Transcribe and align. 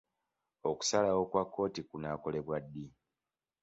Okusalawo 0.69 1.23
kwa 1.31 1.43
kkooti 1.45 1.81
kunaakolebwa 1.89 2.57
ddi. 2.63 2.85